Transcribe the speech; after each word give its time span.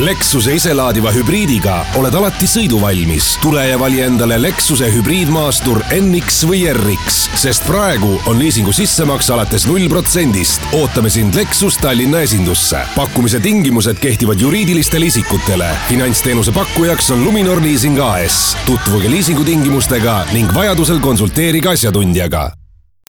Lexuse 0.00 0.54
iselaadiva 0.56 1.10
hübriidiga 1.12 1.74
oled 2.00 2.14
alati 2.16 2.46
sõiduvalmis. 2.48 3.34
tule 3.42 3.66
ja 3.68 3.76
vali 3.78 4.00
endale 4.00 4.38
Lexuse 4.40 4.88
hübriidmaastur 4.94 5.82
NX 5.92 6.38
või 6.48 6.62
RX, 6.72 7.18
sest 7.36 7.66
praegu 7.68 8.14
on 8.30 8.38
liisingu 8.40 8.72
sissemaks 8.72 9.28
alates 9.30 9.66
null 9.68 9.88
protsendist. 9.92 10.64
ootame 10.72 11.10
sind 11.10 11.34
Lexus 11.34 11.76
Tallinna 11.76 12.20
esindusse. 12.20 12.80
pakkumise 12.96 13.40
tingimused 13.40 14.00
kehtivad 14.00 14.40
juriidilistele 14.40 15.06
isikutele. 15.06 15.68
finantsteenuse 15.88 16.52
pakkujaks 16.52 17.10
on 17.10 17.24
Luminor 17.24 17.62
Leasing 17.62 18.00
AS. 18.00 18.56
tutvuge 18.66 19.10
liisingutingimustega 19.10 20.26
ning 20.32 20.54
vajadusel 20.54 21.00
konsulteerige 21.00 21.68
asjatundjaga 21.68 22.50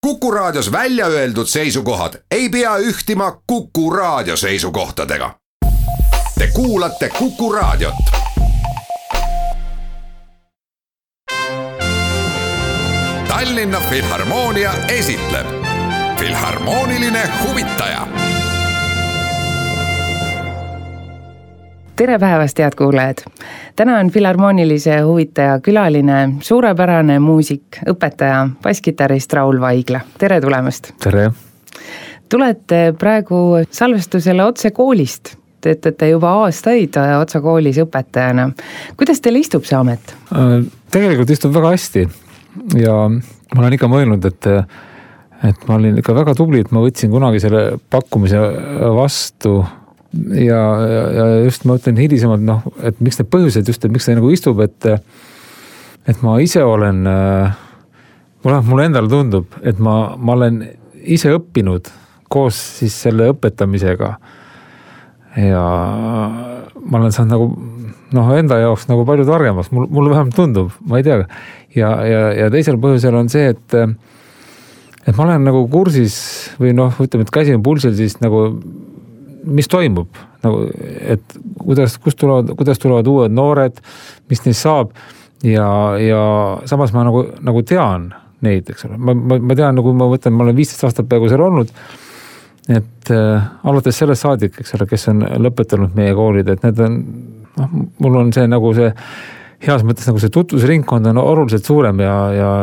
Kuku 0.01 0.31
Raadios 0.31 0.71
välja 0.71 1.05
öeldud 1.05 1.47
seisukohad 1.47 2.13
ei 2.31 2.49
pea 2.49 2.77
ühtima 2.77 3.31
Kuku 3.47 3.89
Raadio 3.89 4.37
seisukohtadega. 4.37 5.40
Te 6.41 6.47
kuulate 6.53 7.09
Kuku 7.09 7.51
Raadiot. 7.53 7.93
Tallinna 13.27 13.79
Filharmoonia 13.89 14.71
esitleb 14.87 15.47
Filharmooniline 16.19 17.19
huvitaja 17.43 18.07
tere 21.95 22.19
päevast, 22.19 22.59
head 22.59 22.73
kuulajad! 22.77 23.17
täna 23.75 23.99
on 23.99 24.09
Filharmoonilise 24.09 24.99
huvitaja 24.99 25.59
külaline 25.59 26.29
suurepärane 26.39 27.19
muusik, 27.19 27.77
õpetaja, 27.89 28.47
basskitarrist 28.63 29.33
Raul 29.33 29.61
Vaigla, 29.61 30.01
tere 30.17 30.41
tulemast! 30.41 30.89
tere! 31.03 31.29
tulete 32.29 32.93
praegu 32.97 33.61
salvestusele 33.69 34.43
otse 34.43 34.71
koolist, 34.71 35.35
töötate 35.61 36.11
juba 36.11 36.35
aastaid 36.43 36.97
Otsa 37.19 37.41
koolis 37.41 37.79
õpetajana. 37.83 38.51
kuidas 38.97 39.21
teile 39.21 39.41
istub 39.43 39.67
see 39.67 39.77
amet? 39.77 40.15
tegelikult 40.91 41.29
istub 41.33 41.53
väga 41.55 41.75
hästi 41.75 42.07
ja 42.81 42.95
ma 43.09 43.61
olen 43.63 43.77
ikka 43.77 43.91
mõelnud, 43.91 44.25
et 44.27 44.49
et 45.41 45.67
ma 45.67 45.77
olin 45.79 45.97
ikka 45.97 46.13
väga 46.13 46.35
tubli, 46.37 46.61
et 46.61 46.71
ma 46.73 46.83
võtsin 46.83 47.09
kunagi 47.13 47.39
selle 47.41 47.79
pakkumise 47.89 48.41
vastu 48.93 49.55
ja, 50.37 50.59
ja 51.15 51.25
just 51.45 51.65
ma 51.65 51.77
ütlen 51.79 51.97
hilisemalt 51.97 52.43
noh, 52.45 52.65
et 52.85 52.99
miks 53.01 53.19
need 53.19 53.31
põhjused 53.31 53.71
just, 53.71 53.85
et 53.85 53.93
miks 53.93 54.07
ta 54.07 54.15
nagu 54.17 54.29
istub, 54.33 54.61
et. 54.63 54.91
et 56.09 56.21
ma 56.25 56.37
ise 56.41 56.63
olen, 56.65 57.03
mulle, 58.43 58.61
mulle 58.67 58.85
endale 58.89 59.09
tundub, 59.09 59.57
et 59.61 59.79
ma, 59.79 60.15
ma 60.17 60.37
olen 60.37 60.63
ise 61.01 61.33
õppinud 61.35 61.89
koos 62.31 62.57
siis 62.79 62.95
selle 63.05 63.31
õpetamisega. 63.33 64.13
Ja 65.37 65.65
ma 66.81 66.99
olen 66.99 67.13
saanud 67.15 67.35
nagu 67.35 67.49
noh, 68.15 68.31
enda 68.35 68.57
jaoks 68.59 68.87
nagu 68.89 69.05
palju 69.07 69.25
targemaks, 69.27 69.71
mul, 69.75 69.87
mulle 69.93 70.13
vähemalt 70.13 70.35
tundub, 70.35 70.73
ma 70.87 70.99
ei 70.99 71.05
tea. 71.07 71.21
ja, 71.75 71.91
ja, 72.07 72.23
ja 72.35 72.49
teisel 72.53 72.79
põhjusel 72.81 73.15
on 73.15 73.29
see, 73.31 73.53
et, 73.53 73.77
et 75.05 75.15
ma 75.15 75.27
olen 75.27 75.47
nagu 75.47 75.63
kursis 75.71 76.17
või 76.59 76.75
noh, 76.77 76.95
ütleme, 76.99 77.27
et 77.27 77.33
käsi 77.33 77.55
on 77.55 77.63
pulsil 77.65 77.95
siis 77.97 78.19
nagu 78.23 78.49
mis 79.47 79.69
toimub 79.71 80.19
nagu, 80.41 80.65
et 81.13 81.37
kuidas, 81.61 81.97
kust 82.01 82.19
tulevad, 82.21 82.53
kuidas 82.57 82.81
tulevad 82.81 83.07
uued 83.09 83.33
noored, 83.33 83.81
mis 84.31 84.43
neist 84.45 84.65
saab. 84.65 84.95
ja, 85.45 85.67
ja 86.01 86.21
samas 86.69 86.93
ma 86.93 87.05
nagu, 87.07 87.25
nagu 87.41 87.63
tean 87.65 88.11
neid, 88.45 88.69
eks 88.69 88.87
ole, 88.87 88.97
ma, 88.97 89.13
ma, 89.13 89.37
ma 89.37 89.57
tean, 89.57 89.77
nagu 89.77 89.93
ma 89.97 90.07
võtan, 90.09 90.33
ma 90.33 90.45
olen 90.45 90.57
viisteist 90.57 90.85
aastat 90.87 91.09
peaaegu 91.09 91.29
seal 91.29 91.45
olnud. 91.45 91.73
Et 92.69 93.11
äh, 93.11 93.49
alates 93.63 93.97
sellest 93.97 94.25
saadik, 94.25 94.59
eks 94.61 94.75
ole, 94.77 94.87
kes 94.89 95.07
on 95.11 95.25
lõpetanud 95.47 95.95
meie 95.97 96.13
koolid, 96.17 96.49
et 96.53 96.65
need 96.65 96.81
on, 96.85 96.97
noh, 97.57 97.77
mul 98.03 98.19
on 98.21 98.33
see 98.35 98.47
nagu 98.49 98.73
see 98.77 98.91
heas 99.65 99.83
mõttes 99.85 100.07
nagu 100.09 100.21
see 100.21 100.33
tutvusringkond 100.33 101.11
on 101.11 101.19
oluliselt 101.21 101.65
suurem 101.65 101.99
ja, 102.01 102.15
ja, 102.33 102.53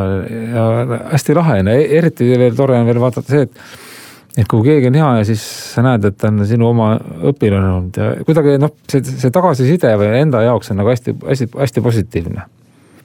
ja 0.55 0.65
hästi 1.13 1.37
lahe 1.39 1.61
on 1.63 1.71
ja 1.71 1.77
eriti 2.01 2.31
veel 2.39 2.57
tore 2.59 2.79
on 2.79 2.89
veel 2.89 3.01
vaadata 3.03 3.35
see, 3.35 3.47
et 3.47 3.87
et 4.39 4.47
kui 4.47 4.63
keegi 4.63 4.91
on 4.91 4.99
hea 4.99 5.07
ja 5.19 5.25
siis 5.27 5.43
sa 5.73 5.83
näed, 5.83 6.05
et 6.07 6.19
ta 6.21 6.29
on 6.31 6.45
sinu 6.47 6.69
oma 6.69 6.93
õpilane 7.31 7.71
olnud 7.73 7.99
ja 7.99 8.11
kuidagi 8.27 8.59
noh, 8.63 8.75
see, 8.91 9.03
see 9.03 9.33
tagasiside 9.35 9.95
või 9.99 10.13
enda 10.21 10.45
jaoks 10.47 10.71
on 10.71 10.79
nagu 10.79 10.93
hästi-hästi-hästi 10.93 11.83
positiivne. 11.83 12.45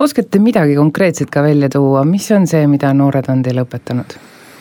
oskate 0.04 0.42
midagi 0.44 0.78
konkreetset 0.78 1.34
ka 1.34 1.46
välja 1.46 1.72
tuua, 1.74 2.04
mis 2.06 2.30
on 2.36 2.46
see, 2.50 2.68
mida 2.70 2.94
noored 2.98 3.30
on 3.34 3.42
teile 3.46 3.66
õpetanud? 3.66 4.18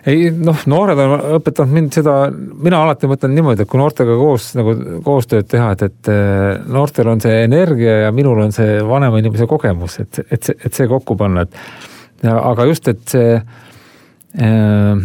Ei 0.07 0.31
noh, 0.35 0.65
noored 0.67 0.99
on 0.99 1.15
õpetanud 1.39 1.75
mind 1.77 1.95
seda, 1.95 2.17
mina 2.33 2.83
alati 2.83 3.11
mõtlen 3.11 3.35
niimoodi, 3.37 3.63
et 3.63 3.71
kui 3.71 3.81
noortega 3.81 4.17
koos 4.19 4.51
nagu 4.59 4.75
koostööd 5.07 5.49
teha, 5.51 5.73
et, 5.77 5.87
et 5.89 6.13
eh, 6.13 6.61
noortel 6.75 7.13
on 7.13 7.23
see 7.23 7.45
energia 7.47 7.99
ja 8.07 8.12
minul 8.15 8.43
on 8.43 8.55
see 8.55 8.81
vanema 8.87 9.23
inimese 9.23 9.47
kogemus, 9.51 10.01
et, 10.03 10.23
et 10.29 10.51
see, 10.51 10.59
et 10.59 10.75
see 10.75 10.91
kokku 10.91 11.17
panna, 11.21 11.47
et 11.47 12.31
aga 12.33 12.67
just, 12.71 12.89
et 12.91 13.03
see 13.15 13.37
äh, 13.39 15.05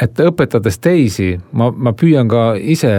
et 0.00 0.22
õpetades 0.24 0.80
teisi, 0.80 1.34
ma, 1.52 1.68
ma 1.70 1.92
püüan 1.96 2.28
ka 2.30 2.54
ise 2.56 2.90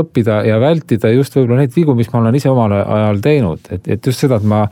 õppida 0.00 0.40
ja 0.48 0.58
vältida 0.62 1.12
just 1.14 1.36
võib-olla 1.36 1.62
neid 1.62 1.74
vigu, 1.76 1.94
mis 1.94 2.10
ma 2.10 2.22
olen 2.24 2.38
ise 2.38 2.50
omal 2.50 2.74
ajal 2.80 3.22
teinud, 3.22 3.70
et, 3.70 3.86
et 3.86 4.10
just 4.10 4.24
seda, 4.24 4.40
et 4.40 4.50
ma, 4.50 4.64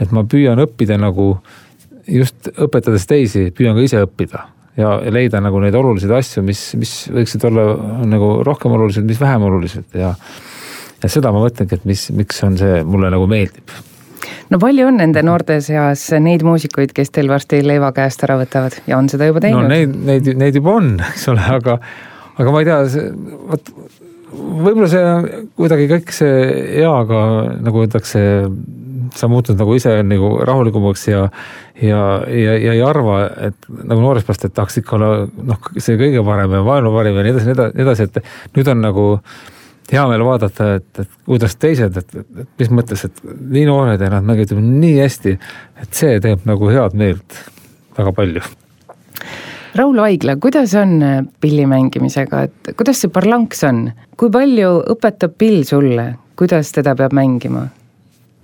et 0.00 0.14
ma 0.16 0.24
püüan 0.24 0.64
õppida 0.64 0.96
nagu 1.00 1.34
just 2.08 2.48
õpetades 2.56 3.04
teisi, 3.08 3.50
püüan 3.56 3.76
ka 3.76 3.84
ise 3.84 4.00
õppida 4.06 4.46
ja 4.80 4.96
leida 5.14 5.40
nagu 5.44 5.60
neid 5.62 5.76
olulisi 5.78 6.10
asju, 6.10 6.42
mis, 6.46 6.66
mis 6.80 6.94
võiksid 7.14 7.48
olla 7.50 7.66
nagu 8.10 8.36
rohkem 8.46 8.74
olulised, 8.74 9.06
mis 9.06 9.20
vähem 9.20 9.46
olulised 9.46 9.98
ja. 9.98 10.14
ja 11.02 11.10
seda 11.10 11.32
ma 11.34 11.44
mõtlengi, 11.44 11.78
et 11.78 11.88
mis, 11.88 12.08
miks 12.14 12.42
on 12.46 12.58
see 12.60 12.80
mulle 12.86 13.12
nagu 13.14 13.28
meeldib 13.30 13.76
no 14.50 14.60
palju 14.62 14.88
on 14.90 14.98
nende 15.00 15.22
noorte 15.26 15.60
seas 15.64 16.06
neid 16.22 16.44
muusikuid, 16.46 16.94
kes 16.96 17.14
teil 17.14 17.30
varsti 17.30 17.62
leiva 17.64 17.92
käest 17.96 18.24
ära 18.26 18.38
võtavad 18.40 18.80
ja 18.90 18.98
on 18.98 19.10
seda 19.12 19.30
juba 19.30 19.44
teinud? 19.44 19.66
no 19.66 19.70
neid, 19.70 19.94
neid, 20.08 20.32
neid 20.40 20.58
juba 20.58 20.78
on, 20.80 20.94
eks 21.12 21.28
ole, 21.32 21.44
aga, 21.58 21.78
aga 22.34 22.54
ma 22.54 22.64
ei 22.64 22.70
tea, 22.70 23.06
vot 23.50 23.74
võib-olla 24.34 24.88
see 24.90 25.42
kuidagi 25.58 25.90
kõik 25.90 26.14
see 26.14 26.38
eaga 26.82 27.20
nagu 27.62 27.84
öeldakse, 27.84 28.22
sa 29.16 29.28
muutud 29.30 29.58
nagu 29.60 29.74
ise 29.76 29.96
nagu 30.06 30.30
rahulikumaks 30.46 31.08
ja, 31.08 31.24
ja, 31.80 32.02
ja, 32.28 32.54
ja 32.58 32.76
ei 32.76 32.82
arva, 32.84 33.24
et 33.48 33.68
nagu 33.70 34.00
noorest 34.02 34.28
peast, 34.28 34.46
et 34.46 34.54
tahaks 34.56 34.80
ikka 34.80 34.96
olla 34.98 35.10
noh, 35.24 35.72
see 35.76 35.98
kõige 36.00 36.24
parem 36.26 36.56
ja 36.58 36.62
maailma 36.66 36.94
parim 36.94 37.18
ja 37.18 37.26
nii 37.26 37.34
edasi, 37.34 37.58
nii 37.58 37.84
edasi, 37.86 38.08
et 38.08 38.56
nüüd 38.56 38.72
on 38.72 38.82
nagu 38.84 39.06
hea 39.92 40.04
meel 40.08 40.24
vaadata, 40.24 40.68
et, 40.78 40.90
et 41.04 41.16
kuidas 41.28 41.56
teised, 41.60 41.96
et, 42.00 42.18
et, 42.20 42.28
et 42.44 42.62
mis 42.62 42.72
mõttes, 42.80 43.04
et 43.06 43.24
nii 43.24 43.66
noored 43.68 44.00
ja 44.00 44.10
nad 44.12 44.26
mängivad 44.26 44.60
nii 44.64 44.98
hästi, 45.02 45.38
et 45.84 45.96
see 46.02 46.20
teeb 46.24 46.46
nagu 46.48 46.70
head 46.72 46.96
meelt 46.98 47.40
väga 47.98 48.14
palju. 48.16 48.44
Raul 49.74 49.96
Vaigla, 49.98 50.36
kuidas 50.38 50.74
on 50.78 51.00
pilli 51.42 51.64
mängimisega, 51.66 52.44
et 52.46 52.74
kuidas 52.78 53.00
see 53.02 53.10
parlanks 53.10 53.64
on, 53.66 53.88
kui 54.16 54.30
palju 54.32 54.76
õpetab 54.94 55.34
pill 55.38 55.64
sulle, 55.66 56.12
kuidas 56.38 56.70
teda 56.74 56.94
peab 56.98 57.16
mängima? 57.16 57.66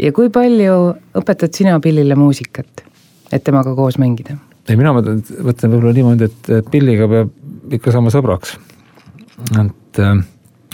Ja 0.00 0.12
kui 0.16 0.30
palju 0.32 0.76
õpetad 1.20 1.54
sina 1.56 1.76
pillile 1.82 2.16
muusikat, 2.18 2.84
et 3.32 3.44
temaga 3.46 3.74
koos 3.78 3.98
mängida? 4.00 4.38
ei, 4.68 4.76
mina 4.78 4.92
mõtlen, 4.94 5.22
mõtlen 5.44 5.72
võib-olla 5.72 5.94
niimoodi, 5.96 6.28
et 6.30 6.68
pilliga 6.70 7.08
peab 7.10 7.74
ikka 7.78 7.94
saama 7.94 8.12
sõbraks. 8.14 8.56
et 9.50 10.02
äh, 10.02 10.20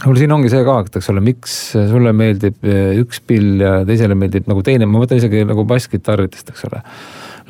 mul 0.04 0.18
siin 0.20 0.32
ongi 0.36 0.50
see 0.52 0.64
ka, 0.66 0.78
et 0.84 0.98
eks 1.00 1.10
ole, 1.12 1.22
miks 1.24 1.56
sulle 1.90 2.12
meeldib 2.16 2.66
eh, 2.68 2.96
üks 3.00 3.22
pill 3.24 3.62
ja 3.62 3.78
teisele 3.88 4.16
meeldib 4.18 4.48
nagu 4.50 4.64
teine, 4.66 4.88
ma 4.88 5.00
mõtlen 5.02 5.22
isegi 5.22 5.44
nagu 5.48 5.64
basskitarridest, 5.68 6.52
eks 6.52 6.66
ole. 6.68 6.82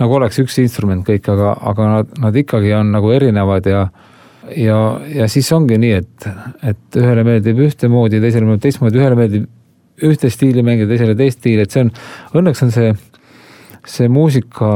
nagu 0.00 0.18
oleks 0.18 0.38
üks 0.42 0.58
instrument 0.62 1.06
kõik, 1.06 1.26
aga, 1.32 1.56
aga 1.72 1.88
nad, 1.94 2.12
nad 2.22 2.36
ikkagi 2.36 2.74
on 2.78 2.92
nagu 2.94 3.10
erinevad 3.16 3.66
ja 3.70 3.88
ja, 4.54 4.78
ja 5.10 5.26
siis 5.30 5.48
ongi 5.56 5.78
nii, 5.82 5.94
et, 5.98 6.26
et 6.70 6.98
ühele 7.00 7.24
meeldib 7.26 7.58
ühtemoodi, 7.66 8.20
teisele 8.22 8.46
meeldib 8.46 8.68
teistmoodi, 8.68 9.00
ühele 9.00 9.18
meeldib 9.18 9.48
ühte 10.04 10.30
stiili 10.32 10.64
mängida, 10.66 10.90
teisele 10.92 11.16
teist 11.18 11.40
stiili, 11.40 11.64
et 11.64 11.74
see 11.74 11.86
on, 11.86 11.92
õnneks 12.36 12.62
on 12.66 12.72
see, 12.74 12.92
see 13.88 14.10
muusika, 14.12 14.70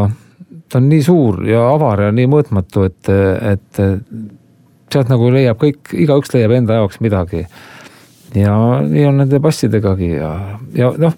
ta 0.71 0.81
on 0.81 0.89
nii 0.89 1.05
suur 1.05 1.43
ja 1.49 1.67
avar 1.75 2.07
ja 2.07 2.15
nii 2.15 2.31
mõõtmatu, 2.31 2.87
et, 2.89 3.13
et 3.53 3.83
sealt 4.91 5.13
nagu 5.13 5.31
leiab 5.35 5.61
kõik, 5.61 5.93
igaüks 5.93 6.35
leiab 6.35 6.57
enda 6.57 6.81
jaoks 6.81 7.01
midagi. 7.05 7.47
ja 8.35 8.55
nii 8.87 9.07
on 9.09 9.25
nende 9.25 9.41
bassidegagi 9.43 10.13
ja, 10.15 10.35
ja 10.75 10.93
noh 10.99 11.17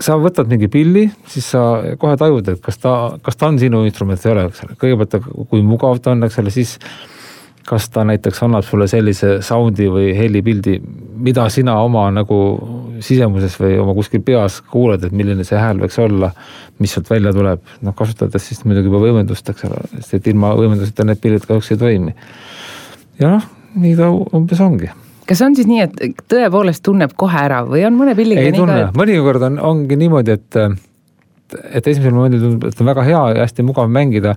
sa 0.00 0.16
võtad 0.20 0.48
mingi 0.50 0.68
pilli, 0.72 1.06
siis 1.28 1.50
sa 1.54 1.62
kohe 2.00 2.16
tajud, 2.20 2.48
et 2.52 2.60
kas 2.64 2.80
ta, 2.80 2.94
kas 3.24 3.36
ta 3.36 3.50
on 3.50 3.58
sinu 3.60 3.82
instrument 3.88 4.20
või 4.20 4.30
ei 4.30 4.34
ole, 4.34 4.44
eks 4.48 4.62
ole. 4.64 4.76
kõigepealt, 4.80 5.28
kui 5.50 5.64
mugav 5.66 6.00
ta 6.00 6.14
on, 6.14 6.24
eks 6.26 6.40
ole, 6.40 6.52
siis 6.54 6.76
kas 7.70 7.86
ta 7.94 8.02
näiteks 8.06 8.42
annab 8.42 8.64
sulle 8.66 8.88
sellise 8.90 9.36
sound'i 9.46 9.86
või 9.92 10.10
helipildi, 10.16 10.78
mida 11.22 11.44
sina 11.52 11.76
oma 11.84 12.08
nagu 12.14 12.38
sisemuses 13.04 13.54
või 13.60 13.76
oma 13.78 13.94
kuskil 13.94 14.24
peas 14.26 14.58
kuuled, 14.72 15.04
et 15.06 15.14
milline 15.14 15.46
see 15.46 15.58
hääl 15.60 15.78
võiks 15.82 15.98
olla, 16.02 16.32
mis 16.82 16.96
sealt 16.96 17.10
välja 17.12 17.32
tuleb, 17.36 17.62
noh 17.86 17.94
kasutades 17.96 18.48
siis 18.48 18.64
muidugi 18.66 18.90
juba 18.90 19.02
võimendust, 19.04 19.52
eks 19.52 19.68
ole, 19.68 19.84
sest 19.98 20.16
et 20.18 20.32
ilma 20.32 20.50
võimenduseta 20.58 21.06
need 21.06 21.22
pildid 21.22 21.46
kahjuks 21.46 21.70
ei 21.74 21.80
toimi. 21.84 22.16
ja 23.20 23.36
noh, 23.36 23.46
nii 23.78 23.94
ta 24.00 24.10
umbes 24.10 24.64
ongi. 24.66 24.90
kas 25.30 25.44
on 25.46 25.54
siis 25.54 25.70
nii, 25.70 25.86
et 25.86 26.24
tõepoolest 26.32 26.82
tunneb 26.86 27.14
kohe 27.16 27.38
ära 27.44 27.62
või 27.68 27.84
on 27.86 27.94
mõne 28.00 28.16
pilliga 28.18 28.42
ei 28.42 28.50
nii 28.50 28.64
tunne 28.64 28.80
ka,, 28.88 28.90
mõnikord 28.98 29.46
on, 29.46 29.62
ongi 29.70 30.00
niimoodi, 30.00 30.38
et 30.40 30.60
et 31.70 31.86
esimesel 31.86 32.14
momendil 32.14 32.42
tundub, 32.42 32.68
et 32.70 32.82
on 32.82 32.90
väga 32.90 33.06
hea 33.06 33.22
ja 33.34 33.46
hästi 33.46 33.64
mugav 33.66 33.88
mängida 33.90 34.36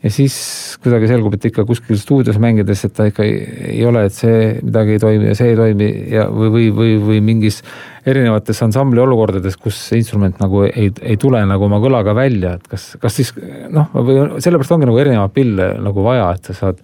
ja 0.00 0.10
siis 0.12 0.34
kuidagi 0.80 1.10
selgub, 1.10 1.34
et 1.36 1.44
ikka 1.50 1.66
kuskil 1.68 1.98
stuudios 2.00 2.38
mängides, 2.40 2.86
et 2.86 2.94
ta 2.96 3.06
ikka 3.10 3.24
ei, 3.26 3.40
ei 3.74 3.82
ole, 3.88 4.06
et 4.08 4.16
see 4.16 4.54
midagi 4.62 4.96
ei 4.96 5.02
toimi 5.02 5.28
ja 5.28 5.36
see 5.36 5.50
ei 5.52 5.58
toimi 5.58 5.88
ja 6.14 6.26
või, 6.32 6.50
või, 6.54 6.68
või, 6.76 6.94
või 7.04 7.20
mingis 7.24 7.60
erinevates 8.08 8.62
ansambli 8.64 9.02
olukordades, 9.02 9.58
kus 9.60 9.76
see 9.90 10.00
instrument 10.00 10.40
nagu 10.40 10.64
ei, 10.68 10.88
ei 11.04 11.18
tule 11.20 11.42
nagu 11.48 11.68
oma 11.68 11.82
kõlaga 11.84 12.14
välja, 12.16 12.54
et 12.56 12.70
kas, 12.70 12.94
kas 13.02 13.20
siis 13.20 13.34
noh, 13.68 13.90
või 13.92 14.22
sellepärast 14.40 14.76
ongi 14.76 14.88
nagu 14.88 15.02
erinevaid 15.02 15.36
pille 15.36 15.68
nagu 15.84 16.06
vaja, 16.06 16.30
et 16.36 16.48
sa 16.48 16.56
saad 16.62 16.80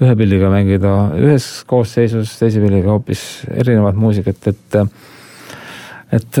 ühe 0.00 0.12
pilliga 0.16 0.52
mängida 0.52 0.92
ühes 1.16 1.48
koosseisus, 1.68 2.36
teise 2.40 2.60
pilliga 2.60 2.92
hoopis 2.92 3.24
erinevat 3.56 3.96
muusikat, 4.00 4.52
et 4.52 4.78
et, 6.10 6.38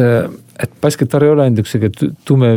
basskitarr 0.82 1.24
ei 1.24 1.30
ole 1.32 1.44
ainult 1.46 1.62
üks 1.62 1.72
sihuke 1.74 1.90
tu- 1.96 2.10
tume 2.28 2.50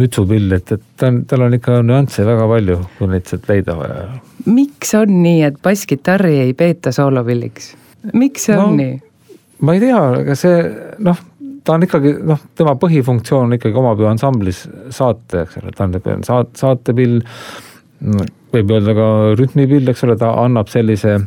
mütsupill, 0.00 0.52
et, 0.56 0.72
et 0.72 0.82
ta 0.96 1.10
on, 1.10 1.22
tal 1.28 1.44
on 1.46 1.56
ikka 1.56 1.80
nüansse 1.84 2.24
väga 2.26 2.46
palju, 2.48 2.76
kui 2.98 3.10
neid 3.12 3.26
sealt 3.28 3.48
leida 3.50 3.76
vaja. 3.78 4.06
miks 4.46 4.94
on 4.96 5.12
nii, 5.22 5.42
et 5.50 5.58
basskitarri 5.64 6.38
ei 6.46 6.54
peeta 6.56 6.92
soolovilliks? 6.96 7.74
miks 8.16 8.48
see 8.48 8.56
on 8.56 8.70
No, 8.70 8.76
nii? 8.80 9.00
ma 9.60 9.74
ei 9.76 9.82
tea, 9.82 10.00
ega 10.22 10.36
see 10.38 10.62
noh, 11.04 11.18
ta 11.64 11.76
on 11.76 11.84
ikkagi 11.84 12.14
noh, 12.24 12.40
tema 12.56 12.72
põhifunktsioon 12.80 13.50
on 13.50 13.58
ikkagi 13.58 13.76
oma 13.76 13.92
peo 13.98 14.08
ansamblis 14.08 14.62
saate, 14.96 15.42
eks 15.44 15.60
ole, 15.60 15.74
ta 15.76 15.84
on 15.84 15.92
niisugune 15.92 16.24
saat-, 16.28 16.54
saatepill, 16.56 17.18
võib 18.54 18.72
öelda 18.72 18.94
ka 18.96 19.08
rütmipill, 19.38 19.92
eks 19.92 20.06
ole, 20.08 20.16
ta 20.20 20.32
annab 20.46 20.72
sellise 20.72 21.18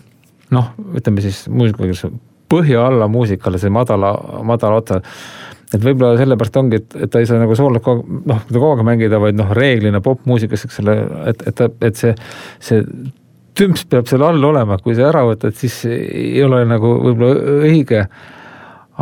noh, 0.54 0.74
ütleme 0.98 1.22
siis 1.22 1.46
muusika, 1.50 2.10
põhja 2.50 2.88
alla 2.90 3.08
muusikale 3.10 3.62
see 3.62 3.72
madala, 3.74 4.12
madala 4.46 4.82
otsa 4.82 5.00
et 5.74 5.82
võib-olla 5.82 6.20
sellepärast 6.20 6.60
ongi, 6.62 6.80
et, 6.82 6.96
et 7.06 7.12
ta 7.12 7.22
ei 7.22 7.28
saa 7.30 7.42
nagu 7.42 7.56
soolot 7.58 7.84
kogu 7.84 8.04
aeg, 8.04 8.30
noh, 8.30 8.46
kogu 8.52 8.70
aeg 8.70 8.86
mängida, 8.88 9.20
vaid 9.22 9.40
noh, 9.40 9.50
reeglina 9.58 10.04
popmuusikas, 10.06 10.68
eks 10.68 10.80
ole, 10.84 10.96
et, 11.32 11.44
et 11.50 11.58
ta, 11.58 11.70
et 11.84 12.00
see, 12.00 12.14
see 12.64 12.86
tümps 13.58 13.86
peab 13.90 14.08
seal 14.10 14.24
all 14.26 14.46
olema, 14.46 14.78
kui 14.82 14.96
see 14.98 15.06
ära 15.06 15.24
võtad, 15.28 15.56
siis 15.58 15.84
ei 15.90 16.40
ole 16.46 16.64
nagu 16.70 16.96
võib-olla 17.08 17.60
õige. 17.70 18.06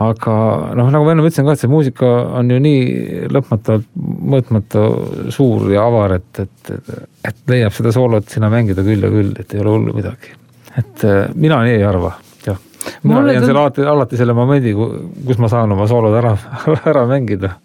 aga 0.01 0.33
noh, 0.79 0.87
nagu 0.87 1.03
ma 1.03 1.11
enne 1.11 1.23
ütlesin 1.27 1.47
ka, 1.47 1.55
et 1.55 1.63
see 1.63 1.71
muusika 1.71 2.09
on 2.39 2.51
ju 2.51 2.59
nii 2.63 3.27
lõpmatult 3.35 3.89
mõõtmatu 3.95 4.83
suur 5.35 5.67
ja 5.73 5.83
avar, 5.83 6.15
et, 6.19 6.43
et, 6.45 6.91
et 7.27 7.41
leiab 7.51 7.75
seda 7.75 7.91
soolot 7.95 8.31
sinna 8.31 8.47
mängida 8.51 8.85
küll 8.87 9.03
ja 9.03 9.11
küll, 9.11 9.33
et 9.39 9.51
ei 9.51 9.63
ole 9.63 9.75
hullu 9.75 9.95
midagi. 9.97 10.31
et 10.79 11.03
äh, 11.03 11.25
mina 11.35 11.59
nii 11.67 11.79
ei 11.79 11.87
arva. 11.87 12.15
Mina 13.03 13.21
leian 13.25 13.41
tund- 13.41 13.51
selle 13.51 13.63
alati, 13.65 13.85
alati 13.93 14.21
selle 14.21 14.35
momendi, 14.37 14.73
kus 14.73 15.41
ma 15.41 15.49
saan 15.51 15.71
oma 15.75 15.87
soolod 15.89 16.17
ära, 16.21 16.35
ära 16.91 17.05
mängida. 17.09 17.55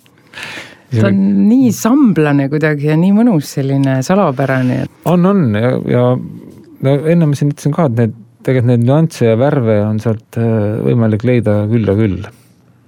ta 0.92 1.08
on 1.08 1.24
nii 1.48 1.72
samblane 1.74 2.48
kuidagi 2.52 2.92
ja 2.92 2.98
nii 3.00 3.14
mõnus 3.16 3.56
selline 3.58 3.98
salapärane, 4.06 4.84
on, 5.10 5.26
on 5.26 5.42
ja, 5.58 5.74
ja 5.90 6.04
no 6.16 6.94
enne 6.94 7.28
ma 7.28 7.38
siin 7.38 7.50
ütlesin 7.54 7.74
ka, 7.74 7.88
et 7.90 8.00
need 8.00 8.22
tegelikult 8.46 8.70
neid 8.70 8.84
nüansse 8.86 9.30
ja 9.30 9.38
värve 9.38 9.80
on 9.82 9.98
sealt 10.02 10.38
äh, 10.38 10.76
võimalik 10.86 11.24
leida 11.26 11.64
küll 11.70 11.88
ja 11.88 11.96
küll. 11.98 12.20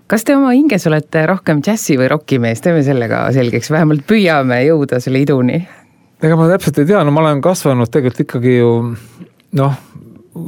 kas 0.08 0.24
te 0.24 0.36
oma 0.36 0.54
hinges 0.54 0.86
olete 0.88 1.24
rohkem 1.28 1.62
džässi 1.64 1.98
või 2.00 2.10
rokimees, 2.12 2.62
teeme 2.64 2.84
selle 2.86 3.10
ka 3.10 3.26
selgeks, 3.34 3.72
vähemalt 3.74 4.06
püüame 4.08 4.62
jõuda 4.68 5.02
selle 5.02 5.22
iduni. 5.24 5.60
ega 6.22 6.38
ma 6.38 6.48
täpselt 6.52 6.78
ei 6.82 6.88
tea, 6.92 7.02
no 7.04 7.14
ma 7.14 7.24
olen 7.24 7.42
kasvanud 7.44 7.90
tegelikult 7.90 8.26
ikkagi 8.28 8.56
ju 8.60 8.72
noh, 9.58 9.82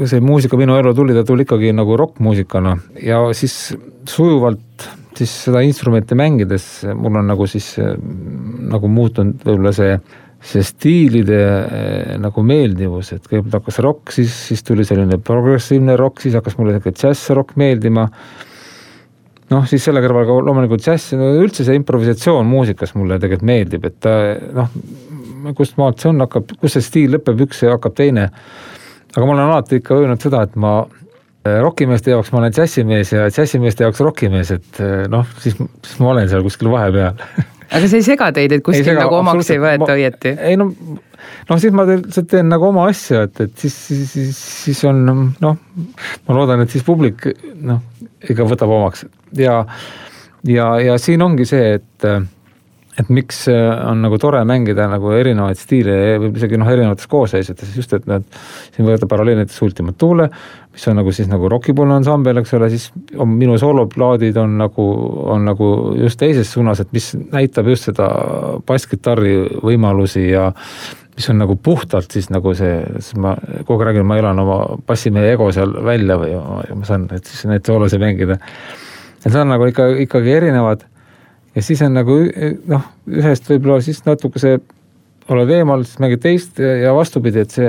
see 0.06 0.22
muusika 0.24 0.58
minu 0.60 0.76
ellu 0.78 0.94
tuli, 0.94 1.16
ta 1.16 1.24
tuli 1.26 1.46
ikkagi 1.46 1.74
nagu 1.76 1.96
rokkmuusikana 1.98 2.76
ja 3.04 3.22
siis 3.36 3.74
sujuvalt 4.08 4.88
siis 5.18 5.32
seda 5.46 5.62
instrumenti 5.66 6.16
mängides 6.16 6.66
mul 6.94 7.20
on 7.20 7.30
nagu 7.32 7.46
siis 7.50 7.74
nagu 7.80 8.88
muutunud 8.88 9.42
võib-olla 9.44 9.74
see 9.76 9.94
see 10.40 10.62
stiilide 10.64 11.40
eh, 11.40 12.12
nagu 12.20 12.42
meeldivus, 12.46 13.10
et 13.12 13.26
kõigepealt 13.26 13.58
hakkas 13.58 13.78
rokk, 13.84 14.12
siis, 14.14 14.32
siis 14.48 14.64
tuli 14.64 14.86
selline 14.88 15.18
progressiivne 15.20 15.98
rokk, 16.00 16.22
siis 16.24 16.38
hakkas 16.38 16.56
mulle 16.56 16.72
sihuke 16.72 16.94
džässrokk 16.96 17.58
meeldima 17.60 18.06
noh, 19.50 19.66
siis 19.68 19.84
selle 19.84 20.02
kõrval 20.04 20.26
ka 20.28 20.38
loomulikult 20.46 20.84
džäss, 20.84 21.12
no 21.18 21.32
üldse 21.42 21.66
see 21.66 21.76
improvisatsioon 21.78 22.48
muusikas 22.48 22.94
mulle 22.96 23.18
tegelikult 23.20 23.48
meeldib, 23.50 23.86
et 23.90 23.98
ta 24.02 24.16
noh, 24.56 24.72
kust 25.56 25.76
maalt 25.80 26.00
see 26.00 26.12
on, 26.12 26.24
hakkab, 26.24 26.54
kus 26.60 26.76
see 26.76 26.86
stiil 26.86 27.16
lõpeb 27.16 27.44
üks 27.46 27.64
ja 27.64 27.74
hakkab 27.76 27.96
teine. 27.98 28.30
Aga 29.16 29.26
ma 29.26 29.34
olen 29.34 29.44
alati 29.44 29.80
ikka 29.80 30.00
öelnud 30.00 30.22
seda, 30.22 30.42
et 30.46 30.56
ma 30.60 30.74
eh, 30.84 31.60
rokimeeste 31.62 32.14
jaoks 32.14 32.32
ma 32.32 32.42
olen 32.42 32.56
džässimees 32.56 33.14
ja 33.14 33.28
džässimeeste 33.30 33.86
jaoks 33.86 34.02
rokimees, 34.06 34.52
et 34.56 34.82
eh, 34.82 35.06
noh, 35.10 35.28
siis, 35.42 35.56
siis 35.56 36.02
ma 36.02 36.12
olen 36.14 36.30
seal 36.30 36.44
kuskil 36.46 36.70
vahepeal. 36.72 37.16
Aga 37.70 37.86
see 37.86 38.00
ei 38.02 38.06
sega 38.06 38.32
teid, 38.34 38.52
et 38.56 38.64
kuskil 38.66 38.82
sega, 38.82 39.04
nagu 39.04 39.20
omaks 39.20 39.52
ei 39.54 39.60
võeta 39.62 39.94
õieti? 39.94 40.34
ei 40.42 40.58
no, 40.58 40.72
noh 41.50 41.60
siis 41.62 41.74
ma 41.76 41.86
lihtsalt 41.86 42.26
teen 42.32 42.50
nagu 42.50 42.66
oma 42.66 42.88
asja, 42.90 43.24
et, 43.28 43.44
et 43.46 43.62
siis, 43.62 43.76
siis, 43.86 44.10
siis, 44.10 44.40
siis 44.66 44.82
on 44.90 45.04
noh, 45.06 45.60
ma 46.26 46.38
loodan, 46.38 46.64
et 46.64 46.74
siis 46.74 46.86
publik 46.86 47.28
noh, 47.62 47.84
ikka 48.26 48.46
võtab 48.50 48.74
omaks. 48.74 49.06
Ja, 49.38 49.62
ja, 50.50 50.72
ja 50.82 50.98
siin 50.98 51.22
ongi 51.22 51.46
see, 51.46 51.78
et 51.78 52.10
et 52.98 53.10
miks 53.12 53.44
on 53.50 54.00
nagu 54.02 54.19
tore 54.20 54.40
mängida 54.48 54.88
nagu 54.90 55.12
erinevaid 55.14 55.58
stiile 55.60 55.94
ja 55.94 56.20
võib 56.20 56.38
isegi 56.40 56.58
noh, 56.58 56.69
erinevates 56.72 57.06
koosseisudes 57.10 57.76
just, 57.76 57.92
et 57.96 58.08
nad 58.10 58.25
siin 58.75 58.88
võtta 58.88 59.06
paralleelne 59.10 59.44
näiteks 59.44 59.62
Ultima 59.62 59.94
Thule, 59.96 60.26
mis 60.75 60.87
on 60.90 60.98
nagu 60.98 61.14
siis 61.14 61.31
nagu 61.31 61.48
rokipoolne 61.52 62.00
ansambel, 62.00 62.42
eks 62.42 62.54
ole, 62.58 62.70
siis 62.72 62.88
on 63.16 63.31
minu 63.38 63.56
sooloplaadid 63.62 64.37
on 64.42 64.58
nagu, 64.60 64.87
on 65.34 65.46
nagu 65.46 65.70
just 66.00 66.20
teises 66.20 66.50
suunas, 66.50 66.82
et 66.82 66.90
mis 66.96 67.12
näitab 67.31 67.70
just 67.70 67.90
seda 67.90 68.10
basskitarri 68.66 69.37
võimalusi 69.62 70.26
ja 70.32 70.50
mis 71.16 71.31
on 71.31 71.40
nagu 71.42 71.56
puhtalt 71.62 72.10
siis 72.10 72.31
nagu 72.32 72.54
see, 72.58 72.78
siis 72.98 73.16
ma 73.20 73.34
kogu 73.69 73.81
aeg 73.81 73.90
räägin, 73.90 74.06
ma 74.08 74.19
elan 74.19 74.38
oma 74.42 74.60
bassimehe 74.87 75.34
ego 75.34 75.50
seal 75.54 75.75
välja 75.84 76.19
või 76.20 76.37
ma, 76.37 76.62
ma 76.81 76.88
saan, 76.88 77.06
et 77.14 77.26
siis 77.28 77.46
neid 77.50 77.66
soolosid 77.66 78.02
mängida. 78.02 78.38
et 79.20 79.28
see 79.28 79.40
on 79.40 79.52
nagu 79.52 79.66
ikka, 79.69 79.90
ikkagi 80.06 80.32
erinevad 80.38 80.89
ja 81.55 81.62
siis 81.64 81.82
on 81.82 81.97
nagu 81.99 82.19
noh, 82.70 82.93
ühest 83.11 83.49
võib-olla 83.50 83.81
siis 83.85 84.05
natukese 84.06 84.58
oled 85.31 85.50
eemal, 85.55 85.85
siis 85.87 86.00
mängid 86.02 86.23
teist 86.23 86.58
ja 86.62 86.73
ja 86.85 86.94
vastupidi, 86.94 87.44
et 87.44 87.55
see, 87.55 87.69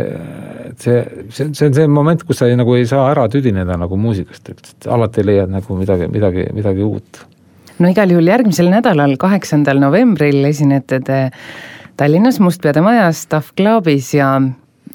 see, 0.82 1.02
see, 1.30 1.50
see 1.58 1.68
on 1.68 1.76
see 1.78 1.90
moment, 1.92 2.24
kus 2.26 2.42
sa 2.42 2.50
ei, 2.50 2.58
nagu 2.60 2.76
ei 2.78 2.88
saa 2.90 3.10
ära 3.12 3.28
tüdineda 3.32 3.78
nagu 3.80 4.00
muusikast, 4.02 4.54
et 4.54 4.90
alati 4.90 5.26
leiad 5.26 5.52
nagu 5.54 5.78
midagi, 5.78 6.10
midagi, 6.12 6.48
midagi 6.58 6.88
uut 6.88 7.22
no 7.82 7.92
igal 7.92 8.14
juhul 8.14 8.30
järgmisel 8.30 8.72
nädalal, 8.72 9.16
kaheksandal 9.22 9.82
novembril 9.82 10.44
esinete 10.50 11.02
te 11.06 11.22
Tallinnas 12.00 12.40
Mustpeade 12.42 12.82
majas 12.82 13.26
Tough 13.30 13.54
Clubis 13.58 14.14
ja 14.16 14.34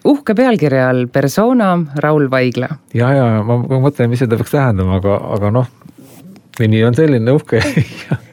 uhke 0.07 0.35
pealkirja 0.39 0.89
all 0.91 1.07
persona 1.13 1.75
Raul 2.03 2.31
Vaigla. 2.31 2.71
ja, 2.95 3.11
ja 3.15 3.27
ma, 3.47 3.59
ma 3.63 3.83
mõtlen, 3.89 4.11
mis 4.11 4.23
seda 4.25 4.39
peaks 4.39 4.55
tähendama, 4.55 5.01
aga, 5.01 5.19
aga 5.37 5.53
noh, 5.61 5.71
nimi 6.63 6.83
on 6.87 6.99
selline 6.99 7.37
uhke 7.37 7.63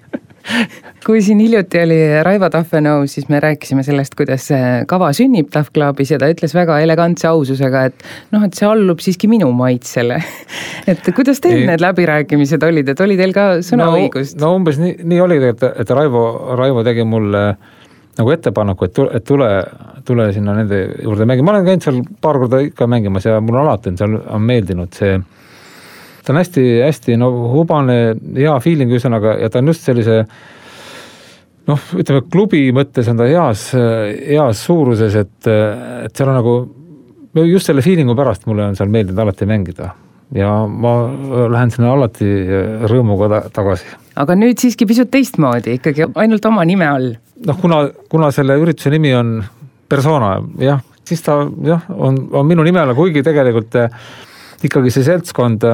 kui 1.05 1.21
siin 1.25 1.39
hiljuti 1.43 1.81
oli 1.83 1.97
Raivo 2.23 2.49
Taffenau, 2.49 3.07
siis 3.07 3.27
me 3.29 3.39
rääkisime 3.43 3.83
sellest, 3.83 4.15
kuidas 4.17 4.47
see 4.51 4.83
kava 4.89 5.11
sünnib 5.15 5.51
Tough 5.53 5.73
Clubis 5.75 6.13
ja 6.13 6.19
ta 6.21 6.29
ütles 6.31 6.55
väga 6.55 6.79
elegantse 6.83 7.27
aususega, 7.31 7.85
et 7.89 8.07
noh, 8.35 8.45
et 8.47 8.57
see 8.57 8.67
allub 8.69 9.03
siiski 9.03 9.29
minu 9.31 9.51
maitsele. 9.57 10.19
et 10.91 11.13
kuidas 11.15 11.43
teil 11.43 11.61
Ei. 11.61 11.67
need 11.71 11.83
läbirääkimised 11.83 12.63
olid, 12.69 12.93
et 12.93 13.05
oli 13.05 13.19
teil 13.19 13.35
ka 13.35 13.47
sõnaõigust 13.65 14.39
no,? 14.39 14.47
no 14.47 14.59
umbes 14.61 14.81
nii, 14.81 14.97
nii 15.03 15.23
oligi, 15.23 15.53
et, 15.55 15.65
et 15.83 15.95
Raivo, 15.97 16.25
Raivo 16.59 16.85
tegi 16.87 17.05
mulle 17.07 17.45
nagu 18.17 18.33
ettepaneku, 18.33 18.85
et 18.85 18.93
tule, 18.93 19.09
et 19.17 19.23
tule, 19.25 19.49
tule 20.05 20.27
sinna 20.35 20.53
nende 20.57 20.83
juurde 21.01 21.25
mängima, 21.29 21.49
ma 21.49 21.55
olen 21.57 21.69
käinud 21.69 21.85
seal 21.85 22.03
paar 22.21 22.37
korda 22.41 22.61
ikka 22.67 22.87
mängimas 22.89 23.25
ja 23.25 23.39
mulle 23.41 23.63
alati 23.63 23.89
on 23.93 23.97
seal 23.97 24.19
on 24.21 24.45
meeldinud 24.45 24.93
see 24.93 25.17
ta 26.23 26.33
on 26.33 26.41
hästi-hästi 26.41 27.17
no 27.19 27.31
hubane, 27.53 27.97
hea 28.37 28.53
feeling 28.63 28.93
ühesõnaga 28.93 29.37
ja 29.41 29.49
ta 29.51 29.61
on 29.61 29.71
just 29.71 29.87
sellise 29.87 30.21
noh, 31.67 31.89
ütleme 31.99 32.23
klubi 32.31 32.63
mõttes 32.75 33.09
on 33.11 33.19
ta 33.19 33.27
heas, 33.29 33.69
heas 33.73 34.63
suuruses, 34.67 35.17
et, 35.19 35.35
et 35.49 36.15
seal 36.15 36.31
on 36.31 36.39
nagu 36.39 36.55
just 37.47 37.69
selle 37.69 37.83
feeling'u 37.85 38.15
pärast 38.17 38.47
mulle 38.49 38.69
on 38.71 38.79
seal 38.79 38.91
meeldinud 38.93 39.23
alati 39.25 39.47
mängida 39.49 39.91
ja 40.35 40.51
ma 40.67 40.93
lähen 41.51 41.71
sinna 41.73 41.93
alati 41.93 42.29
rõõmuga 42.89 43.29
ta 43.29 43.41
tagasi. 43.53 43.91
aga 44.19 44.35
nüüd 44.37 44.61
siiski 44.61 44.87
pisut 44.89 45.11
teistmoodi, 45.13 45.77
ikkagi 45.79 46.07
ainult 46.15 46.45
oma 46.49 46.65
nime 46.65 46.87
all. 46.87 47.13
noh, 47.47 47.59
kuna, 47.61 47.83
kuna 48.09 48.31
selle 48.35 48.57
ürituse 48.61 48.91
nimi 48.93 49.13
on 49.17 49.35
persona, 49.89 50.35
jah, 50.61 50.81
siis 51.05 51.21
ta 51.25 51.41
jah, 51.65 51.85
on, 51.93 52.17
on 52.31 52.47
minu 52.49 52.65
nime 52.65 52.81
all, 52.81 52.95
kuigi 52.97 53.23
tegelikult 53.25 53.77
eh, 53.81 53.99
ikkagi 54.63 54.93
see 54.93 55.05
seltskond, 55.05 55.67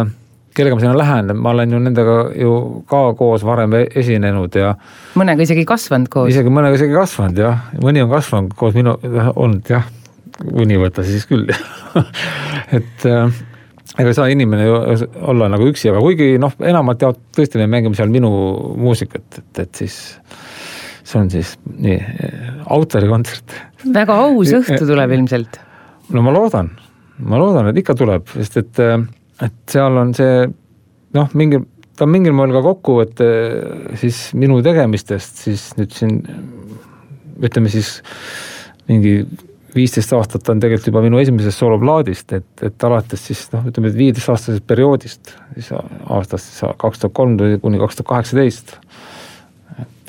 kellega 0.55 0.77
ma 0.77 0.83
sinna 0.83 0.97
lähen, 0.97 1.33
ma 1.37 1.53
olen 1.53 1.75
ju 1.75 1.81
nendega 1.83 2.15
ju 2.37 2.53
ka 2.89 3.01
koos 3.19 3.45
varem 3.47 3.75
e- 3.79 3.87
esinenud 4.01 4.55
ja 4.59 4.73
mõnega 5.19 5.45
isegi 5.45 5.65
kasvanud 5.69 6.11
koos. 6.11 6.31
isegi 6.33 6.53
mõnega 6.53 6.79
isegi 6.79 6.95
kasvanud 6.95 7.43
jah, 7.43 7.69
mõni 7.83 8.03
on 8.03 8.11
kasvanud 8.13 8.55
koos 8.59 8.77
minu, 8.77 8.95
olnud 9.35 9.69
jah, 9.71 9.85
mõni 10.49 10.79
võtta 10.81 11.05
siis 11.07 11.27
küll 11.29 11.49
et, 12.77 13.05
ega 13.05 14.07
ei 14.07 14.17
saa 14.17 14.29
inimene 14.31 14.67
ju 14.67 14.79
olla 15.31 15.49
nagu 15.51 15.69
üksi, 15.69 15.91
aga 15.91 16.01
kuigi 16.03 16.33
noh, 16.41 16.55
enamalt 16.63 17.05
jaolt 17.05 17.21
tõesti 17.35 17.61
me 17.61 17.69
mängime 17.71 17.97
seal 17.97 18.11
minu 18.13 18.31
muusikat, 18.79 19.41
et, 19.41 19.63
et 19.65 19.83
siis 19.83 19.99
see 21.09 21.19
on 21.19 21.31
siis 21.33 21.55
nii, 21.65 21.97
autorikontsert. 22.69 23.55
väga 23.93 24.19
aus 24.25 24.53
õhtu 24.59 24.85
tuleb 24.91 25.15
ilmselt. 25.17 25.61
no 26.13 26.25
ma 26.25 26.33
loodan, 26.35 26.73
ma 27.25 27.39
loodan, 27.41 27.71
et 27.71 27.81
ikka 27.81 27.97
tuleb, 27.99 28.29
sest 28.35 28.61
et, 28.61 28.83
et 29.45 29.59
seal 29.71 29.99
on 30.01 30.13
see 30.17 30.47
noh, 31.15 31.35
mingi, 31.37 31.61
ta 31.97 32.07
on 32.07 32.13
mingil 32.13 32.35
moel 32.37 32.53
ka 32.55 32.63
kokkuvõte 32.65 33.29
siis 34.01 34.29
minu 34.37 34.59
tegemistest, 34.65 35.43
siis 35.45 35.69
nüüd 35.79 35.95
siin 35.95 36.17
ütleme 37.39 37.71
siis 37.71 37.99
mingi 38.89 39.21
viisteist 39.75 40.13
aastat 40.17 40.49
on 40.49 40.61
tegelikult 40.61 40.89
juba 40.89 41.03
minu 41.05 41.19
esimesest 41.21 41.61
sooloplaadist, 41.61 42.33
et, 42.37 42.47
et 42.65 42.85
alates 42.87 43.21
siis 43.29 43.45
noh, 43.53 43.67
ütleme 43.69 43.91
viieteistaastasest 43.95 44.65
perioodist, 44.67 45.33
siis 45.55 45.71
aastast 45.75 46.49
siis 46.49 46.77
kaks 46.81 47.03
tuhat 47.03 47.15
kolm 47.15 47.37
kuni 47.61 47.81
kaks 47.81 47.99
tuhat 47.99 48.09
kaheksateist. 48.13 48.75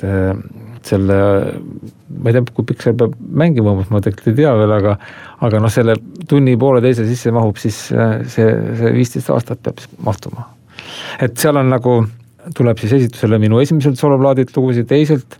Et 0.07 0.87
selle, 0.89 1.17
ma 2.17 2.31
ei 2.31 2.37
tea, 2.37 2.45
kui 2.55 2.65
pikk 2.71 2.85
see 2.85 2.95
peab 2.97 3.13
mängima, 3.41 3.75
ma 3.77 4.01
tegelikult 4.01 4.31
ei 4.31 4.39
tea 4.39 4.53
veel, 4.57 4.73
aga, 4.77 4.95
aga 5.45 5.61
noh, 5.61 5.73
selle 5.73 5.97
tunni 6.29 6.55
pooleteise 6.61 7.05
sisse 7.09 7.33
mahub 7.35 7.59
siis 7.61 7.77
see, 7.91 8.47
see 8.79 8.95
viisteist 8.95 9.29
aastat 9.33 9.61
peab 9.61 9.83
siis 9.83 9.93
mahtuma. 10.05 10.47
et 11.21 11.37
seal 11.37 11.61
on 11.61 11.69
nagu, 11.69 11.99
tuleb 12.57 12.81
siis 12.81 12.97
esitusele 12.97 13.37
minu 13.41 13.61
esimeselt 13.61 13.99
sooloplaadilt 14.01 14.57
lugusid, 14.57 14.89
teiselt 14.89 15.37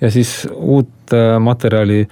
ja 0.00 0.10
siis 0.14 0.40
uut 0.54 1.12
materjali 1.44 2.06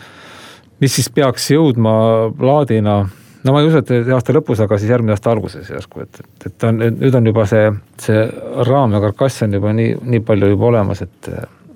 mis 0.83 0.97
siis 0.99 1.09
peaks 1.13 1.51
jõudma 1.53 1.95
plaadina, 2.37 2.99
no 3.45 3.55
ma 3.55 3.63
ei 3.63 3.69
usu, 3.71 3.81
et 3.81 4.11
aasta 4.15 4.35
lõpus, 4.37 4.61
aga 4.65 4.79
siis 4.81 4.93
järgmine 4.93 5.15
aasta 5.15 5.33
alguses 5.33 5.71
järsku, 5.73 6.05
et, 6.05 6.21
et, 6.23 6.49
et 6.51 6.67
on, 6.69 6.83
nüüd 6.99 7.17
on 7.17 7.31
juba 7.31 7.47
see, 7.49 7.71
see 8.03 8.25
raam 8.69 8.97
ja 8.97 9.03
karkass 9.07 9.47
on 9.47 9.57
juba 9.57 9.73
nii, 9.77 9.95
nii 10.15 10.25
palju 10.27 10.53
juba 10.53 10.71
olemas, 10.73 11.03
et, 11.07 11.31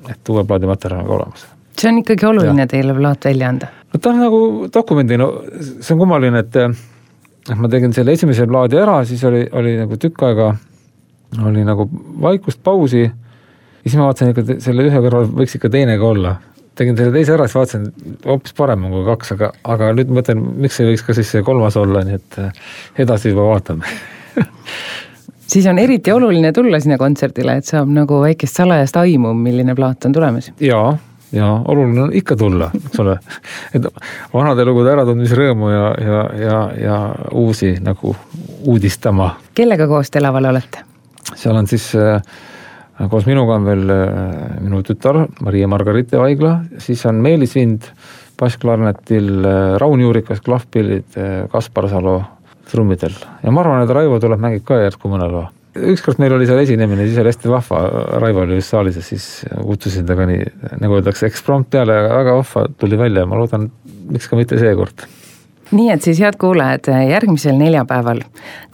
et 0.08 0.32
uue 0.32 0.44
plaadi 0.48 0.70
materjal 0.70 1.02
on 1.02 1.08
ka 1.08 1.16
olemas. 1.18 1.46
see 1.78 1.90
on 1.92 2.00
ikkagi 2.02 2.26
oluline 2.26 2.66
ja. 2.66 2.70
teile 2.70 2.96
plaat 2.96 3.28
välja 3.30 3.48
anda? 3.48 3.70
no 3.92 4.00
ta 4.00 4.10
on 4.10 4.20
nagu 4.24 4.40
dokumendi, 4.74 5.18
no 5.20 5.30
see 5.60 5.94
on 5.94 6.02
kummaline, 6.02 6.44
et, 6.44 6.56
et 6.56 7.56
ma 7.58 7.70
tegin 7.72 7.94
selle 7.96 8.16
esimese 8.16 8.46
plaadi 8.50 8.80
ära, 8.80 9.00
siis 9.08 9.24
oli, 9.28 9.46
oli 9.52 9.76
nagu 9.80 9.98
tükk 10.00 10.28
aega 10.28 10.52
oli 11.46 11.64
nagu 11.64 11.86
vaikust, 12.22 12.62
pausi. 12.64 13.02
ja 13.06 13.84
siis 13.86 13.98
ma 13.98 14.08
vaatasin, 14.10 14.34
et 14.34 14.62
selle 14.64 14.86
ühe 14.88 15.02
kõrval 15.06 15.28
võiks 15.42 15.58
ikka 15.58 15.70
teine 15.72 15.98
ka 15.98 16.14
olla 16.14 16.36
tegin 16.80 16.96
selle 16.96 17.12
teise 17.12 17.34
ära, 17.34 17.46
siis 17.48 17.58
vaatasin, 17.58 18.16
hoopis 18.24 18.54
parem 18.56 18.86
on 18.86 18.94
kui 18.94 19.04
kaks, 19.04 19.34
aga, 19.34 19.50
aga 19.68 19.90
nüüd 19.96 20.12
mõtlen, 20.16 20.40
miks 20.64 20.78
ei 20.80 20.88
võiks 20.92 21.04
ka 21.04 21.16
siis 21.16 21.28
see 21.34 21.44
kolmas 21.44 21.76
olla, 21.76 22.04
nii 22.06 22.16
et 22.16 22.38
edasi 23.04 23.34
juba 23.34 23.48
vaatame 23.50 23.90
siis 25.50 25.66
on 25.66 25.78
eriti 25.78 26.12
oluline 26.12 26.52
tulla 26.52 26.80
sinna 26.80 26.98
kontserdile, 26.98 27.58
et 27.60 27.68
saab 27.68 27.90
nagu 27.94 28.20
väikest 28.22 28.60
salajast 28.62 28.98
aimu, 29.02 29.32
milline 29.34 29.74
plaat 29.78 30.06
on 30.06 30.14
tulemas. 30.14 30.52
jaa, 30.60 30.92
ja 31.32 31.48
oluline 31.68 32.02
on 32.06 32.14
ikka 32.16 32.36
tulla, 32.36 32.70
eks 32.84 33.02
ole. 33.02 33.16
et 33.74 33.88
vanade 34.34 34.66
lugude 34.68 34.94
äratundmisrõõmu 34.94 35.72
ja, 35.72 35.88
ja, 36.04 36.22
ja, 36.44 36.60
ja 36.84 37.00
uusi 37.32 37.74
nagu 37.82 38.14
uudistama. 38.66 39.34
kellega 39.54 39.88
koos 39.90 40.10
te 40.10 40.22
laval 40.22 40.52
olete? 40.52 40.86
seal 41.34 41.56
on 41.56 41.68
siis 41.70 41.90
äh, 41.98 42.22
koos 43.10 43.26
minuga 43.26 43.58
on 43.58 43.68
veel 43.68 43.94
äh, 43.94 44.56
minu 44.60 44.82
tütar 44.86 45.24
Maria 45.40 45.68
Margarite 45.68 46.18
Vaigla, 46.18 46.60
siis 46.78 47.04
on 47.06 47.22
Meelis 47.22 47.54
Vind 47.54 47.90
bassklarnetil, 48.40 49.32
äh, 49.44 49.78
Raun 49.80 50.00
Juurikas 50.00 50.40
klahvpillid, 50.44 51.16
äh, 51.16 51.48
Kaspar 51.52 51.88
Salo 51.88 52.20
trummidel. 52.70 53.14
Ja 53.44 53.54
ma 53.54 53.64
arvan, 53.64 53.84
et 53.84 53.94
Raivo 53.94 54.18
tuleb, 54.22 54.42
mängib 54.42 54.66
ka 54.68 54.80
järsku 54.82 55.10
mõne 55.12 55.30
loo. 55.30 55.46
ükskord 55.70 56.18
meil 56.18 56.32
oli 56.34 56.48
seal 56.48 56.58
esinemine, 56.58 57.06
siis 57.06 57.18
oli 57.22 57.30
hästi 57.30 57.50
vahva, 57.50 57.80
Raivo 58.22 58.42
oli 58.42 58.58
just 58.58 58.74
saalis 58.74 58.98
ja 58.98 59.02
siis 59.06 59.28
kutsusin 59.54 60.06
ta 60.06 60.16
ka 60.18 60.26
nii, 60.26 60.44
nagu 60.82 60.98
öeldakse, 60.98 61.30
eksprompt 61.30 61.70
peale, 61.70 61.94
väga 62.10 62.36
vahva 62.40 62.66
tuli 62.78 62.98
välja. 62.98 63.24
Ja 63.24 63.30
ma 63.30 63.38
loodan, 63.38 63.70
miks 64.10 64.28
ka 64.28 64.38
mitte 64.38 64.58
seekord. 64.58 65.06
Nii 65.70 65.92
et 65.94 66.02
siis, 66.02 66.18
head 66.18 66.34
kuulajad, 66.42 66.90
järgmisel 67.06 67.54
neljapäeval, 67.60 68.24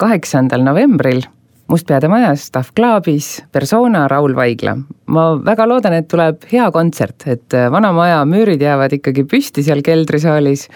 kaheksandal 0.01 0.65
novembril 0.65 1.21
Mustpeade 1.67 2.07
majas, 2.07 2.45
Staff 2.47 2.71
Clubis, 2.75 3.43
Persona, 3.51 4.07
Raul 4.07 4.35
Vaigla. 4.35 4.77
ma 5.07 5.23
väga 5.45 5.67
loodan, 5.67 5.93
et 5.93 6.07
tuleb 6.07 6.45
hea 6.51 6.69
kontsert, 6.71 7.27
et 7.27 7.53
äh, 7.53 7.67
vana 7.71 7.91
maja 7.95 8.21
müürid 8.25 8.61
jäävad 8.63 8.95
ikkagi 8.99 9.25
püsti 9.27 9.63
seal 9.63 9.83
keldrisaalis, 9.83 10.67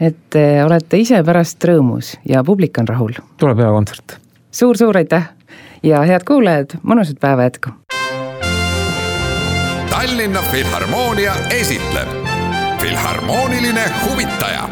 et 0.00 0.38
äh, 0.38 0.62
olete 0.66 1.02
ise 1.02 1.22
pärast 1.26 1.64
rõõmus 1.64 2.14
ja 2.28 2.44
publik 2.46 2.78
on 2.78 2.88
rahul. 2.88 3.18
tuleb 3.38 3.58
hea 3.58 3.70
kontsert 3.74 4.14
suur,. 4.14 4.76
suur-suur 4.76 4.96
aitäh 5.02 5.28
ja 5.82 6.02
head 6.06 6.26
kuulajad, 6.26 6.78
mõnusat 6.82 7.18
päeva 7.20 7.48
jätku! 7.50 7.74
Tallinna 9.90 10.42
Filharmoonia 10.52 11.34
esitleb 11.50 12.14
Filharmooniline 12.78 13.84
huvitaja 14.04 14.68